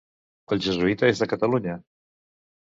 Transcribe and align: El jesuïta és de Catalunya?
El 0.55 0.63
jesuïta 0.67 1.11
és 1.13 1.23
de 1.25 1.29
Catalunya? 1.35 1.79